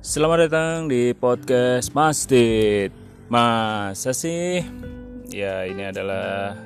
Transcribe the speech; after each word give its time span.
Selamat 0.00 0.48
datang 0.48 0.88
di 0.88 1.12
podcast 1.12 1.92
Masjid. 1.92 2.88
Masa 3.28 4.16
sih? 4.16 4.64
Ya, 5.28 5.68
ini 5.68 5.92
adalah 5.92 6.56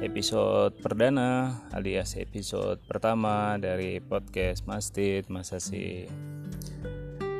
episode 0.00 0.72
perdana 0.80 1.60
alias 1.76 2.16
episode 2.16 2.80
pertama 2.88 3.60
dari 3.60 4.00
podcast 4.00 4.64
Masjid. 4.64 5.20
Masa 5.28 5.60
sih? 5.60 6.08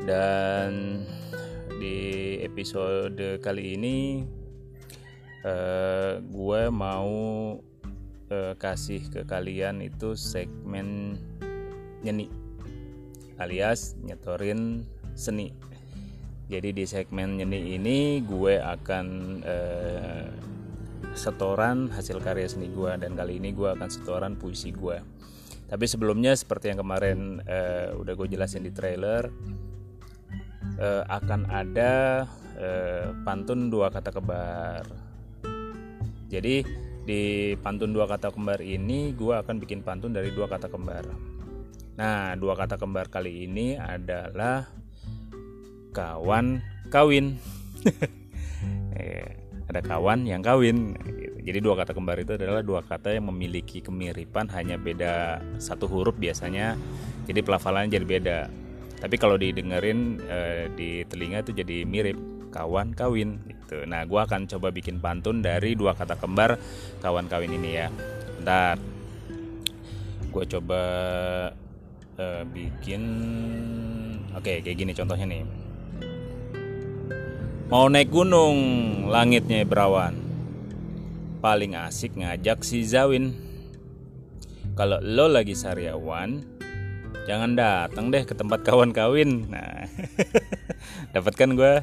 Dan 0.05 1.01
di 1.81 2.37
episode 2.45 3.41
kali 3.41 3.81
ini 3.81 4.29
uh, 5.41 6.21
gue 6.21 6.63
mau 6.69 7.09
uh, 8.29 8.55
kasih 8.61 9.09
ke 9.09 9.25
kalian 9.25 9.81
itu 9.81 10.13
segmen 10.21 11.17
nyanyi 12.05 12.42
alias 13.41 13.97
nyetorin 14.03 14.85
seni. 15.15 15.53
Jadi 16.53 16.75
di 16.77 16.85
segmen 16.85 17.41
seni 17.41 17.81
ini 17.81 18.21
gue 18.21 18.61
akan 18.61 19.07
eh, 19.41 20.27
setoran 21.17 21.89
hasil 21.93 22.21
karya 22.21 22.49
seni 22.49 22.69
gue 22.69 22.93
dan 23.01 23.17
kali 23.17 23.41
ini 23.41 23.53
gue 23.57 23.73
akan 23.73 23.89
setoran 23.89 24.37
puisi 24.37 24.73
gue. 24.73 25.01
Tapi 25.73 25.85
sebelumnya 25.89 26.37
seperti 26.37 26.69
yang 26.69 26.85
kemarin 26.85 27.41
eh, 27.49 27.97
udah 27.97 28.13
gue 28.13 28.29
jelasin 28.29 28.69
di 28.69 28.73
trailer 28.73 29.33
eh, 30.77 31.05
akan 31.09 31.49
ada 31.49 32.25
eh, 32.61 33.09
pantun 33.25 33.73
dua 33.73 33.89
kata 33.89 34.13
kembar. 34.13 34.85
Jadi 36.29 36.65
di 37.03 37.53
pantun 37.59 37.91
dua 37.97 38.07
kata 38.07 38.29
kembar 38.31 38.61
ini 38.61 39.17
gue 39.17 39.35
akan 39.35 39.59
bikin 39.59 39.81
pantun 39.81 40.15
dari 40.15 40.31
dua 40.31 40.47
kata 40.47 40.71
kembar 40.71 41.32
Nah, 41.93 42.33
dua 42.41 42.57
kata 42.57 42.81
kembar 42.81 43.13
kali 43.13 43.45
ini 43.45 43.77
adalah 43.77 44.65
kawan 45.93 46.65
kawin. 46.89 47.37
eh, 48.97 49.29
ada 49.69 49.81
kawan 49.85 50.25
yang 50.25 50.41
kawin. 50.41 50.97
Jadi 51.43 51.59
dua 51.59 51.75
kata 51.75 51.93
kembar 51.93 52.17
itu 52.23 52.39
adalah 52.39 52.63
dua 52.65 52.81
kata 52.87 53.13
yang 53.13 53.29
memiliki 53.29 53.83
kemiripan 53.83 54.49
hanya 54.57 54.81
beda 54.81 55.43
satu 55.61 55.85
huruf 55.85 56.17
biasanya. 56.17 56.81
Jadi 57.29 57.45
pelafalannya 57.45 57.93
jadi 57.93 58.07
beda. 58.09 58.39
Tapi 59.03 59.17
kalau 59.19 59.37
didengerin 59.37 60.23
eh, 60.31 60.71
di 60.73 61.03
telinga 61.05 61.45
itu 61.45 61.53
jadi 61.53 61.85
mirip 61.85 62.17
kawan 62.55 62.97
kawin 62.97 63.43
gitu. 63.51 63.85
Nah, 63.85 64.07
gua 64.09 64.25
akan 64.25 64.49
coba 64.49 64.73
bikin 64.73 65.03
pantun 65.03 65.45
dari 65.45 65.77
dua 65.77 65.93
kata 65.93 66.17
kembar 66.17 66.57
kawan 67.05 67.29
kawin 67.29 67.53
ini 67.53 67.71
ya. 67.77 67.93
Bentar. 68.41 68.81
Gue 70.33 70.49
coba 70.49 70.81
uh, 72.23 72.47
bikin 72.47 73.03
oke 74.31 74.47
okay, 74.47 74.63
kayak 74.63 74.79
gini 74.79 74.93
contohnya 74.95 75.27
nih. 75.27 75.43
Mau 77.67 77.89
naik 77.89 78.13
gunung 78.13 78.57
langitnya 79.09 79.65
berawan. 79.67 80.15
Paling 81.43 81.75
asik 81.75 82.15
ngajak 82.15 82.63
si 82.63 82.87
Zawin. 82.87 83.35
Kalau 84.79 85.03
lo 85.03 85.27
lagi 85.27 85.59
sariawan 85.59 86.45
jangan 87.27 87.55
datang 87.55 88.09
deh 88.15 88.23
ke 88.23 88.35
tempat 88.37 88.63
kawan 88.63 88.95
kawin. 88.95 89.51
Nah 89.51 89.89
dapatkan 91.15 91.51
gue 91.59 91.75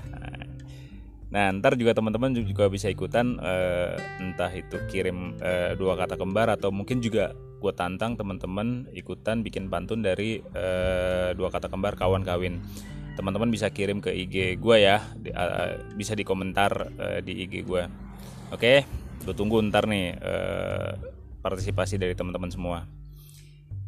nah 1.30 1.54
ntar 1.54 1.78
juga 1.78 1.94
teman-teman 1.94 2.34
juga 2.34 2.66
bisa 2.74 2.90
ikutan 2.90 3.38
uh, 3.38 3.94
entah 4.18 4.50
itu 4.50 4.82
kirim 4.90 5.38
uh, 5.38 5.78
dua 5.78 5.94
kata 5.94 6.18
kembar 6.18 6.50
atau 6.50 6.74
mungkin 6.74 7.06
juga 7.06 7.38
gue 7.60 7.74
tantang 7.76 8.16
teman-teman 8.16 8.88
ikutan 8.96 9.44
bikin 9.44 9.68
pantun 9.68 10.00
dari 10.00 10.40
uh, 10.56 11.36
dua 11.36 11.52
kata 11.52 11.68
kembar 11.68 12.00
kawan 12.00 12.24
kawin. 12.24 12.64
Teman-teman 13.20 13.52
bisa 13.52 13.68
kirim 13.68 14.00
ke 14.00 14.16
IG 14.16 14.56
gue 14.64 14.78
ya 14.80 15.04
di, 15.20 15.30
uh, 15.36 15.76
bisa 16.00 16.16
di 16.16 16.24
komentar 16.24 16.72
uh, 16.96 17.20
di 17.20 17.44
IG 17.44 17.68
gue 17.68 17.84
oke 18.50 18.74
gue 19.28 19.34
tunggu 19.36 19.60
ntar 19.68 19.92
nih 19.92 20.16
uh, 20.16 20.96
partisipasi 21.44 22.00
dari 22.00 22.16
teman-teman 22.16 22.48
semua. 22.48 22.88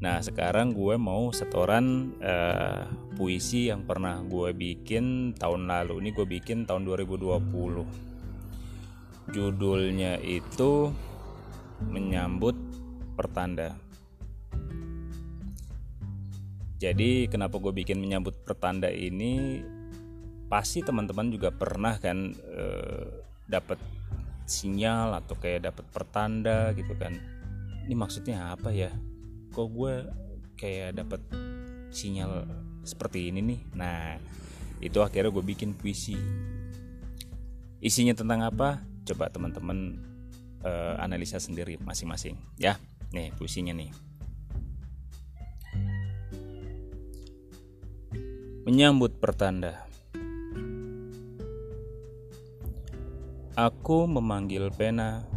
Nah 0.02 0.20
sekarang 0.20 0.76
gue 0.76 1.00
mau 1.00 1.32
setoran 1.32 2.12
uh, 2.20 2.84
puisi 3.16 3.72
yang 3.72 3.88
pernah 3.88 4.20
gue 4.20 4.52
bikin 4.52 5.32
tahun 5.40 5.70
lalu. 5.72 6.03
Ini 6.03 6.09
gue 6.12 6.28
bikin 6.28 6.68
tahun 6.68 6.84
2020 6.84 8.12
judulnya 9.32 10.20
itu 10.20 10.92
menyambut 11.88 12.53
pertanda. 13.22 13.78
Jadi 16.82 17.30
kenapa 17.30 17.62
gue 17.62 17.70
bikin 17.70 18.02
menyambut 18.02 18.42
pertanda 18.42 18.90
ini 18.90 19.62
pasti 20.50 20.82
teman-teman 20.82 21.30
juga 21.30 21.54
pernah 21.54 22.02
kan 22.02 22.34
e, 22.34 22.66
dapat 23.46 23.78
sinyal 24.50 25.22
atau 25.22 25.38
kayak 25.38 25.70
dapat 25.70 25.86
pertanda 25.94 26.74
gitu 26.74 26.98
kan. 26.98 27.14
Ini 27.86 27.94
maksudnya 27.94 28.58
apa 28.58 28.74
ya? 28.74 28.90
Kok 29.53 29.68
gue 29.70 29.94
kayak 30.58 30.98
dapat 30.98 31.22
sinyal 31.94 32.50
seperti 32.82 33.30
ini 33.30 33.46
nih. 33.46 33.59
Nah, 33.78 34.18
itu 34.82 34.98
akhirnya 35.06 35.30
gue 35.30 35.46
bikin 35.46 35.78
puisi. 35.78 36.18
Isinya 37.78 38.18
tentang 38.18 38.42
apa? 38.42 38.82
Coba 39.06 39.30
teman-teman 39.30 40.02
e, 40.66 40.72
analisa 40.98 41.38
sendiri 41.38 41.78
masing-masing 41.78 42.36
ya. 42.58 42.82
Nih 43.12 43.28
puisinya 43.36 43.76
nih. 43.76 43.92
Menyambut 48.64 49.20
pertanda. 49.20 49.84
Aku 53.52 54.08
memanggil 54.08 54.72
pena 54.72 55.28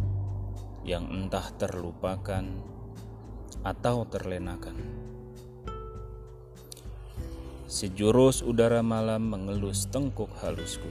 yang 0.87 1.11
entah 1.11 1.51
terlupakan 1.59 2.47
atau 3.67 4.07
terlenakan. 4.07 4.79
Sejurus 7.67 8.39
udara 8.39 8.79
malam 8.79 9.27
mengelus 9.27 9.91
tengkuk 9.91 10.31
halusku. 10.39 10.87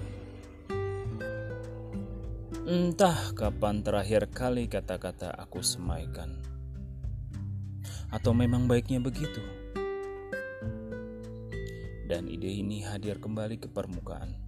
Entah 2.69 3.33
kapan 3.33 3.81
terakhir 3.81 4.29
kali 4.29 4.69
kata-kata 4.69 5.33
aku 5.33 5.65
semaikan 5.65 6.54
atau 8.15 8.31
memang 8.31 8.71
baiknya 8.71 9.03
begitu? 9.03 9.43
Dan 12.07 12.31
ide 12.31 12.47
ini 12.47 12.87
hadir 12.87 13.19
kembali 13.19 13.59
ke 13.59 13.67
permukaan. 13.67 14.39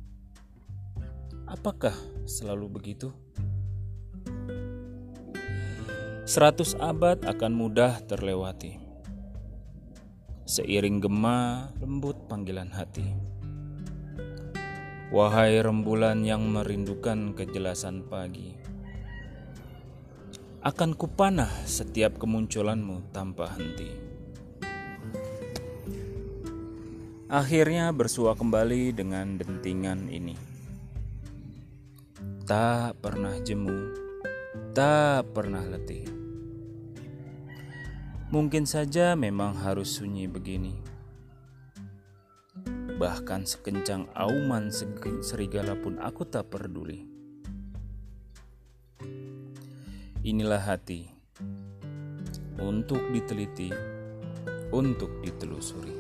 Apakah 1.50 1.94
selalu 2.22 2.70
begitu? 2.70 3.10
Seratus 6.26 6.78
abad 6.78 7.26
akan 7.26 7.52
mudah 7.54 7.98
terlewati. 8.06 8.78
Seiring 10.46 11.02
gema 11.02 11.70
lembut 11.82 12.30
panggilan 12.30 12.70
hati. 12.70 13.18
Wahai 15.10 15.58
rembulan 15.62 16.22
yang 16.22 16.50
merindukan 16.50 17.34
kejelasan 17.34 18.06
pagi 18.10 18.75
akan 20.66 20.98
kupanah 20.98 21.62
setiap 21.62 22.18
kemunculanmu 22.18 23.14
tanpa 23.14 23.54
henti. 23.54 23.86
Akhirnya 27.30 27.94
bersua 27.94 28.34
kembali 28.34 28.90
dengan 28.90 29.38
dentingan 29.38 30.10
ini. 30.10 30.34
Tak 32.50 32.98
pernah 32.98 33.38
jemu, 33.46 33.78
tak 34.74 35.30
pernah 35.30 35.62
letih. 35.62 36.02
Mungkin 38.34 38.66
saja 38.66 39.14
memang 39.14 39.54
harus 39.62 40.02
sunyi 40.02 40.26
begini. 40.26 40.74
Bahkan 42.98 43.46
sekencang 43.46 44.10
auman 44.18 44.74
serigala 45.22 45.78
pun 45.78 46.02
aku 46.02 46.26
tak 46.26 46.50
peduli. 46.50 47.15
Inilah 50.26 50.58
hati 50.58 51.06
untuk 52.58 52.98
diteliti, 53.14 53.70
untuk 54.74 55.22
ditelusuri. 55.22 55.94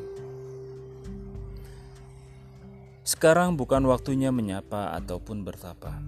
Sekarang 3.06 3.54
bukan 3.54 3.86
waktunya 3.86 4.34
menyapa 4.34 4.98
ataupun 4.98 5.46
bertapa. 5.46 6.02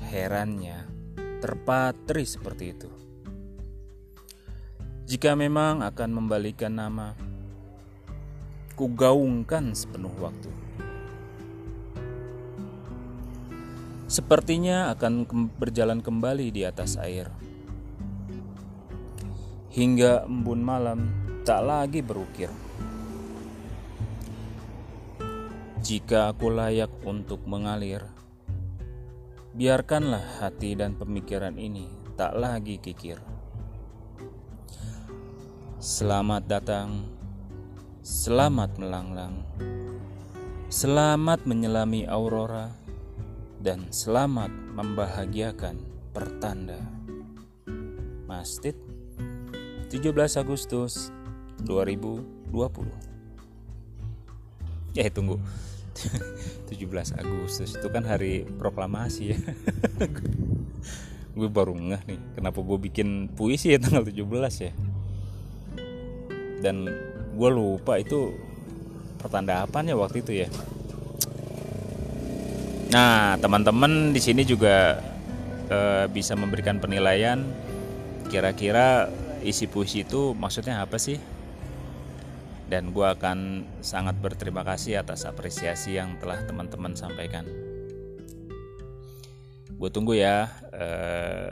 Herannya, 0.00 0.88
terpatri 1.44 2.24
seperti 2.24 2.72
itu. 2.72 2.88
Jika 5.04 5.36
memang 5.36 5.84
akan 5.84 6.08
membalikan 6.08 6.72
nama, 6.72 7.12
kugaungkan 8.80 9.76
sepenuh 9.76 10.16
waktu. 10.24 10.48
Sepertinya 14.08 14.88
akan 14.96 15.28
berjalan 15.60 16.00
kembali 16.00 16.48
di 16.48 16.64
atas 16.64 16.96
air. 16.96 17.28
Hingga 19.68 20.24
embun 20.24 20.64
malam 20.64 21.12
tak 21.44 21.60
lagi 21.60 22.00
berukir. 22.00 22.48
Jika 25.84 26.32
aku 26.34 26.50
layak 26.50 26.90
untuk 27.04 27.44
mengalir, 27.44 28.02
biarkanlah 29.54 30.40
hati 30.42 30.74
dan 30.74 30.96
pemikiran 30.96 31.54
ini 31.54 31.86
tak 32.18 32.34
lagi 32.34 32.80
kikir. 32.82 33.20
Selamat 35.78 36.42
datang, 36.50 37.06
selamat 38.02 38.82
melanglang, 38.82 39.46
selamat 40.66 41.46
menyelami 41.46 42.02
aurora, 42.10 42.74
dan 43.68 43.92
selamat 43.92 44.48
membahagiakan 44.80 45.76
pertanda. 46.16 46.80
Mastit, 48.24 48.72
17 49.92 50.08
Agustus 50.40 51.12
2020. 51.68 52.48
Eh 54.96 55.12
tunggu 55.12 55.36
17 56.72 56.80
Agustus 57.20 57.76
itu 57.76 57.88
kan 57.92 58.08
hari 58.08 58.48
proklamasi 58.56 59.36
ya 59.36 59.38
gue 61.36 61.48
baru 61.52 61.76
ngeh 61.76 62.02
nih 62.08 62.20
kenapa 62.40 62.64
gue 62.64 62.78
bikin 62.88 63.28
puisi 63.36 63.76
ya 63.76 63.78
tanggal 63.78 64.00
17 64.00 64.64
ya 64.64 64.72
dan 66.64 66.88
gue 67.36 67.50
lupa 67.52 68.00
itu 68.00 68.32
pertanda 69.20 69.62
apanya 69.68 69.92
waktu 69.92 70.24
itu 70.24 70.32
ya 70.46 70.48
nah 72.88 73.36
teman-teman 73.36 74.16
di 74.16 74.20
sini 74.20 74.42
juga 74.48 75.02
uh, 75.68 76.08
bisa 76.08 76.32
memberikan 76.32 76.80
penilaian 76.80 77.44
kira-kira 78.28 79.08
isi 79.44 79.68
puisi 79.68 80.04
itu 80.04 80.32
maksudnya 80.36 80.84
apa 80.84 80.96
sih 81.00 81.16
dan 82.68 82.92
gue 82.92 83.06
akan 83.08 83.64
sangat 83.80 84.20
berterima 84.20 84.60
kasih 84.60 85.00
atas 85.00 85.24
apresiasi 85.24 85.96
yang 85.96 86.20
telah 86.20 86.44
teman-teman 86.44 86.92
sampaikan. 86.92 87.48
Gue 89.72 89.88
tunggu 89.88 90.20
ya 90.20 90.52
eh, 90.76 91.48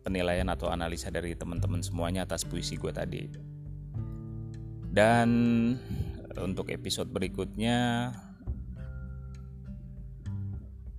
penilaian 0.00 0.48
atau 0.48 0.72
analisa 0.72 1.12
dari 1.12 1.36
teman-teman 1.36 1.84
semuanya 1.84 2.24
atas 2.24 2.48
puisi 2.48 2.80
gue 2.80 2.92
tadi. 2.96 3.28
Dan 4.88 5.28
untuk 6.40 6.72
episode 6.72 7.12
berikutnya 7.12 8.08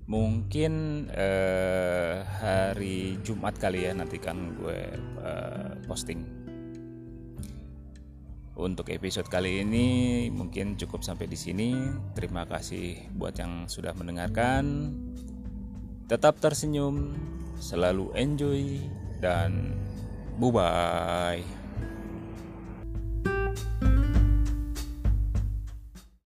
mungkin 0.05 1.05
eh, 1.09 2.21
hari 2.21 3.17
Jumat 3.25 3.57
kali 3.57 3.89
ya 3.89 3.91
nanti 3.97 4.21
kan 4.21 4.53
gue 4.57 4.79
eh, 5.01 5.71
posting 5.89 6.45
untuk 8.55 8.87
episode 8.87 9.27
kali 9.27 9.67
ini 9.67 9.87
mungkin 10.31 10.79
cukup 10.79 11.03
sampai 11.03 11.27
di 11.27 11.35
sini. 11.35 11.75
Terima 12.15 12.47
kasih 12.47 13.11
buat 13.11 13.35
yang 13.35 13.67
sudah 13.67 13.91
mendengarkan. 13.91 14.95
Tetap 16.07 16.39
tersenyum, 16.39 17.11
selalu 17.59 18.15
enjoy 18.15 18.79
dan 19.19 19.75
bye 20.39 20.51
bye. 20.55 21.64